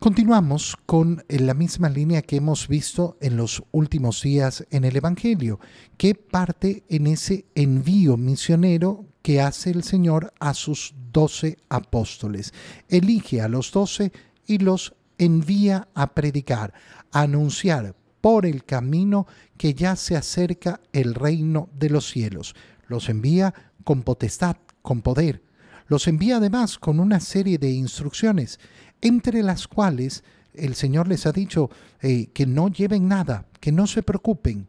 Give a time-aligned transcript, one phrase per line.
[0.00, 5.58] Continuamos con la misma línea que hemos visto en los últimos días en el Evangelio,
[5.96, 12.54] que parte en ese envío misionero que hace el Señor a sus doce apóstoles.
[12.88, 14.12] Elige a los doce
[14.46, 16.72] y los envía a predicar,
[17.10, 19.26] a anunciar por el camino
[19.56, 22.54] que ya se acerca el reino de los cielos.
[22.86, 23.52] Los envía
[23.82, 25.42] con potestad, con poder.
[25.88, 28.60] Los envía además con una serie de instrucciones
[29.00, 30.24] entre las cuales
[30.54, 31.70] el Señor les ha dicho
[32.00, 34.68] eh, que no lleven nada, que no se preocupen,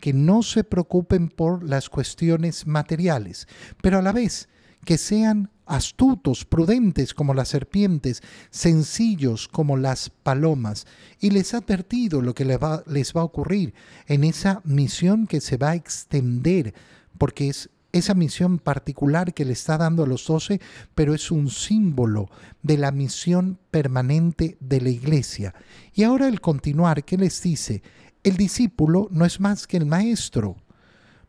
[0.00, 3.48] que no se preocupen por las cuestiones materiales,
[3.82, 4.48] pero a la vez
[4.84, 10.86] que sean astutos, prudentes como las serpientes, sencillos como las palomas,
[11.20, 13.74] y les ha advertido lo que les va, les va a ocurrir
[14.06, 16.74] en esa misión que se va a extender,
[17.16, 20.60] porque es esa misión particular que le está dando a los doce,
[20.96, 22.28] pero es un símbolo
[22.60, 25.54] de la misión permanente de la iglesia.
[25.94, 27.84] Y ahora el continuar, ¿qué les dice?
[28.24, 30.56] El discípulo no es más que el maestro.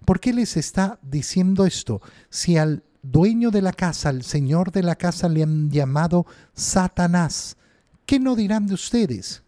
[0.05, 2.01] ¿Por qué les está diciendo esto?
[2.31, 7.57] Si al dueño de la casa, al señor de la casa le han llamado Satanás,
[8.07, 9.43] ¿qué no dirán de ustedes?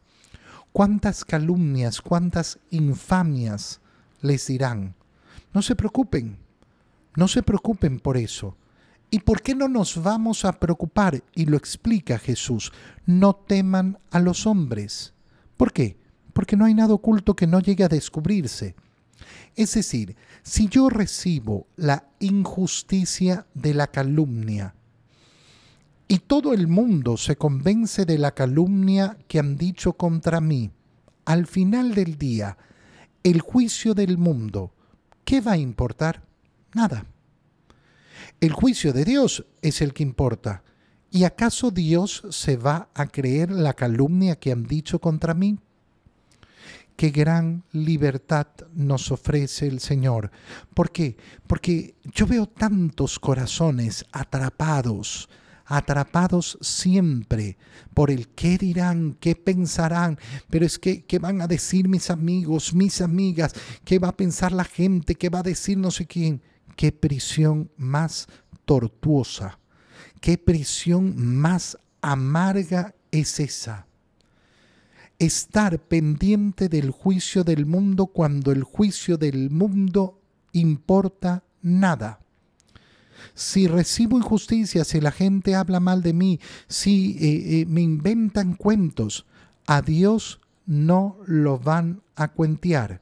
[0.71, 3.81] ¿Cuántas calumnias, cuántas infamias
[4.21, 4.93] les dirán?
[5.51, 6.45] No se preocupen
[7.17, 8.55] no se preocupen por eso.
[9.09, 11.23] ¿Y por qué no nos vamos a preocupar?
[11.33, 12.71] Y lo explica Jesús.
[13.07, 15.15] No teman a los hombres.
[15.57, 15.97] ¿Por qué?
[16.31, 18.75] Porque no hay nada oculto que no llegue a descubrirse.
[19.55, 24.75] Es decir, si yo recibo la injusticia de la calumnia
[26.07, 30.69] y todo el mundo se convence de la calumnia que han dicho contra mí,
[31.25, 32.59] al final del día,
[33.23, 34.71] el juicio del mundo,
[35.25, 36.26] ¿qué va a importar?
[36.73, 37.05] Nada.
[38.39, 40.63] El juicio de Dios es el que importa.
[41.09, 45.57] ¿Y acaso Dios se va a creer la calumnia que han dicho contra mí?
[46.95, 50.31] Qué gran libertad nos ofrece el Señor.
[50.73, 51.15] ¿Por qué?
[51.47, 55.29] Porque yo veo tantos corazones atrapados,
[55.65, 57.57] atrapados siempre
[57.93, 62.73] por el qué dirán, qué pensarán, pero es que qué van a decir mis amigos,
[62.73, 63.53] mis amigas,
[63.85, 66.41] qué va a pensar la gente, qué va a decir no sé quién
[66.77, 68.29] qué prisión más
[68.63, 69.59] tortuosa,
[70.21, 73.87] qué prisión más amarga es esa.
[75.19, 80.21] Estar pendiente del juicio del mundo cuando el juicio del mundo
[80.53, 82.19] importa nada.
[83.33, 88.53] Si recibo injusticia, si la gente habla mal de mí, si eh, eh, me inventan
[88.53, 89.25] cuentos,
[89.65, 93.01] a Dios no lo van a cuentear.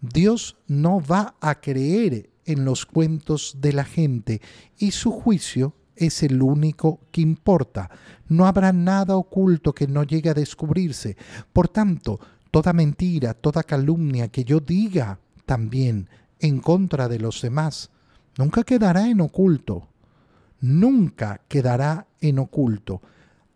[0.00, 4.40] Dios no va a creer en los cuentos de la gente
[4.78, 7.90] y su juicio es el único que importa.
[8.28, 11.16] No habrá nada oculto que no llegue a descubrirse.
[11.52, 12.20] Por tanto,
[12.50, 16.08] toda mentira, toda calumnia que yo diga también
[16.38, 17.90] en contra de los demás,
[18.38, 19.88] nunca quedará en oculto.
[20.60, 23.02] Nunca quedará en oculto.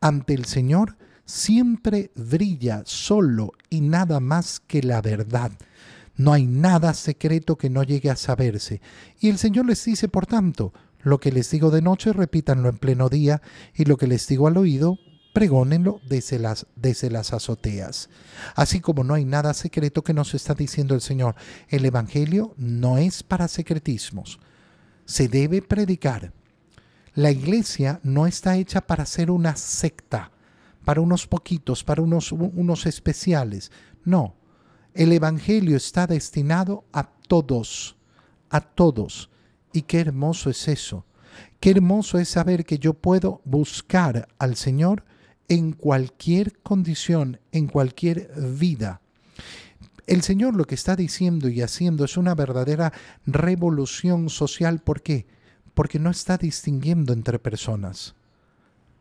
[0.00, 5.52] Ante el Señor siempre brilla solo y nada más que la verdad.
[6.20, 8.82] No hay nada secreto que no llegue a saberse.
[9.20, 12.76] Y el Señor les dice, por tanto, lo que les digo de noche, repítanlo en
[12.76, 13.40] pleno día,
[13.74, 14.98] y lo que les digo al oído,
[15.32, 18.10] pregónenlo desde las, desde las azoteas.
[18.54, 21.36] Así como no hay nada secreto que nos está diciendo el Señor,
[21.70, 24.40] el Evangelio no es para secretismos.
[25.06, 26.34] Se debe predicar.
[27.14, 30.32] La iglesia no está hecha para ser una secta,
[30.84, 33.72] para unos poquitos, para unos, unos especiales.
[34.04, 34.34] No,
[34.94, 37.96] el Evangelio está destinado a todos,
[38.48, 39.30] a todos.
[39.72, 41.04] Y qué hermoso es eso.
[41.60, 45.04] Qué hermoso es saber que yo puedo buscar al Señor
[45.48, 49.00] en cualquier condición, en cualquier vida.
[50.06, 52.92] El Señor lo que está diciendo y haciendo es una verdadera
[53.26, 54.80] revolución social.
[54.80, 55.26] ¿Por qué?
[55.74, 58.14] Porque no está distinguiendo entre personas.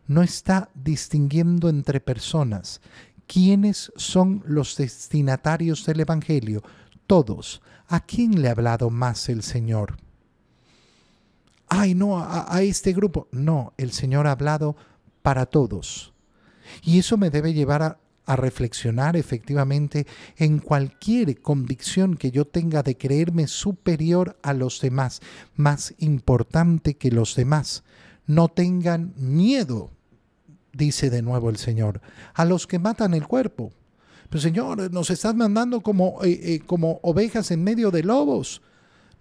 [0.08, 2.82] No está distinguiendo entre personas.
[3.32, 6.64] ¿Quiénes son los destinatarios del Evangelio?
[7.06, 7.62] Todos.
[7.88, 9.98] ¿A quién le ha hablado más el Señor?
[11.68, 13.28] Ay, no, a, este grupo.
[13.32, 14.76] No, el Señor ha hablado
[15.22, 16.12] para todos.
[16.82, 18.00] Y eso me debe llevar a,
[18.36, 25.22] reflexionar efectivamente en cualquier convicción que yo tenga de creerme superior a los demás,
[25.56, 27.84] más importante que los demás.
[28.26, 29.92] No tengan miedo
[30.80, 32.02] dice de nuevo el Señor,
[32.34, 33.72] a los que matan el cuerpo.
[34.30, 38.64] Pero Señor, nos estás mandando como, eh, eh, como ovejas en medio de lobos.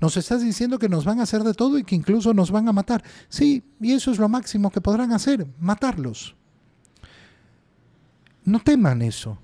[0.01, 2.69] Nos estás diciendo que nos van a hacer de todo y que incluso nos van
[2.69, 3.03] a matar.
[3.29, 6.37] Sí, y eso es lo máximo que podrán hacer, matarlos.
[8.45, 9.39] No teman eso.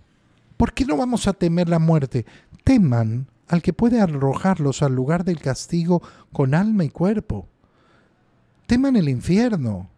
[0.56, 2.25] ¿Por qué no vamos a temer la muerte?
[2.62, 6.02] Teman al que puede arrojarlos al lugar del castigo
[6.32, 7.49] con alma y cuerpo.
[8.67, 9.90] Teman el infierno.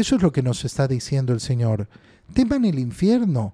[0.00, 1.86] Eso es lo que nos está diciendo el Señor.
[2.32, 3.52] Teman el infierno,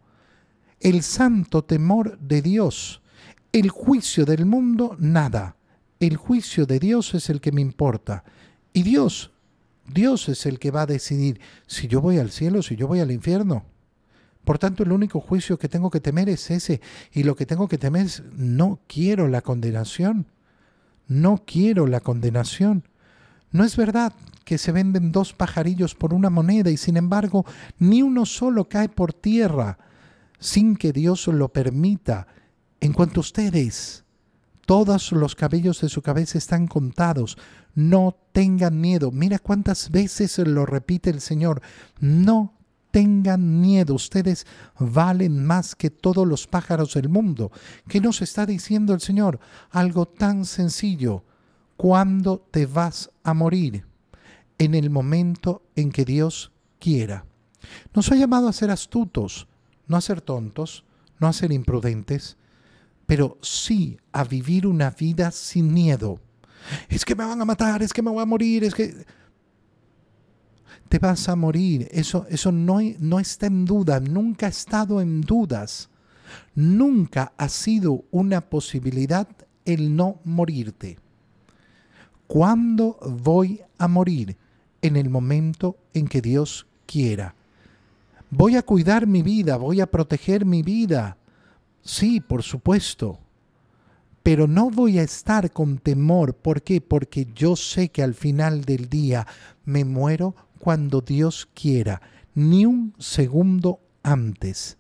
[0.79, 3.03] el santo temor de Dios.
[3.51, 5.57] El juicio del mundo, nada.
[5.99, 8.23] El juicio de Dios es el que me importa.
[8.73, 9.33] Y Dios,
[9.93, 13.01] Dios es el que va a decidir si yo voy al cielo, si yo voy
[13.01, 13.65] al infierno.
[14.45, 16.81] Por tanto, el único juicio que tengo que temer es ese.
[17.13, 20.27] Y lo que tengo que temer es, no quiero la condenación.
[21.09, 22.85] No quiero la condenación.
[23.51, 24.13] No es verdad
[24.47, 27.45] que se venden dos pajarillos por una moneda y sin embargo
[27.81, 29.77] ni uno solo cae por tierra
[30.39, 32.29] sin que Dios lo permita.
[32.81, 34.05] En cuanto a ustedes,
[34.65, 37.37] todos los cabellos de su cabeza están contados.
[37.75, 39.11] No tengan miedo.
[39.11, 41.61] Mira cuántas veces lo repite el Señor.
[41.99, 42.55] No
[42.93, 44.47] tengan miedo, ustedes
[44.79, 47.51] valen más que todos los pájaros del mundo.
[47.89, 49.41] ¿Qué nos está diciendo el Señor?
[49.71, 51.25] Algo tan sencillo.
[51.77, 53.96] ¿Cuándo te vas a morir?
[54.59, 57.25] En el momento en que Dios quiera.
[57.95, 59.49] Nos ha llamado a ser astutos,
[59.87, 60.85] no a ser tontos,
[61.19, 62.37] no a ser imprudentes,
[63.07, 66.21] pero sí a vivir una vida sin miedo.
[66.89, 69.07] Es que me van a matar, es que me voy a morir, es que
[70.89, 71.89] te vas a morir.
[71.91, 75.91] Eso, eso no, no está en duda, nunca ha estado en dudas.
[76.55, 79.29] Nunca ha sido una posibilidad
[79.65, 80.99] el no morirte.
[82.27, 84.37] ¿Cuándo voy a morir?
[84.83, 87.35] En el momento en que Dios quiera.
[88.31, 91.17] Voy a cuidar mi vida, voy a proteger mi vida.
[91.83, 93.21] Sí, por supuesto.
[94.23, 96.35] Pero no voy a estar con temor.
[96.35, 96.81] ¿Por qué?
[96.81, 99.27] Porque yo sé que al final del día
[99.65, 102.03] me muero cuando Dios quiera,
[102.35, 104.79] ni un segundo antes.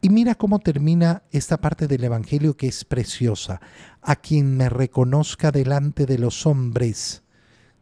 [0.00, 3.60] Y mira cómo termina esta parte del Evangelio que es preciosa.
[4.02, 7.24] A quien me reconozca delante de los hombres,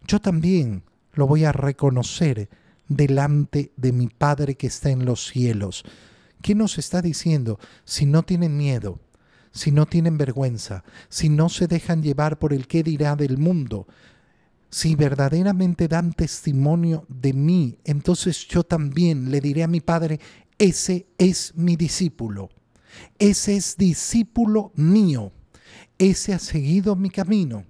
[0.07, 0.85] yo también
[1.15, 2.49] lo voy a reconocer
[2.89, 5.85] delante de mi Padre que está en los cielos.
[6.43, 7.59] ¿Qué nos está diciendo?
[7.85, 9.01] Si no tienen miedo,
[9.51, 13.87] si no tienen vergüenza, si no se dejan llevar por el qué dirá del mundo,
[14.69, 20.19] si verdaderamente dan testimonio de mí, entonces yo también le diré a mi Padre,
[20.59, 22.51] ese es mi discípulo,
[23.19, 25.33] ese es discípulo mío,
[25.97, 27.65] ese ha seguido mi camino.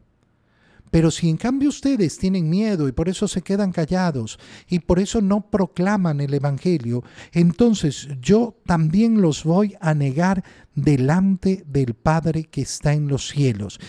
[0.94, 4.38] Pero si en cambio ustedes tienen miedo y por eso se quedan callados
[4.69, 7.02] y por eso no proclaman el Evangelio,
[7.32, 10.44] entonces yo también los voy a negar
[10.76, 13.81] delante del Padre que está en los cielos.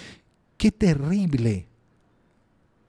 [0.58, 1.68] Qué terrible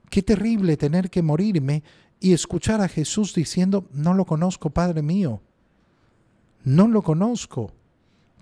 [0.09, 1.83] Qué terrible tener que morirme
[2.19, 5.43] y escuchar a Jesús diciendo, no lo conozco, Padre mío.
[6.63, 7.71] No lo conozco,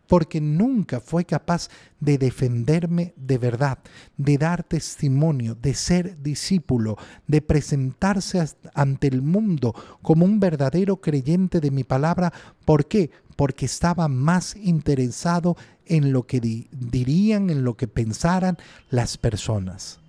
[0.08, 1.70] porque nunca fue capaz
[2.00, 3.80] de defenderme de verdad,
[4.18, 6.98] de dar testimonio, de ser discípulo,
[7.28, 8.44] de presentarse
[8.74, 12.32] ante el mundo como un verdadero creyente de mi palabra.
[12.66, 13.12] ¿Por qué?
[13.36, 18.58] Porque estaba más interesado en lo que dirían, en lo que pensaran
[18.90, 20.00] las personas.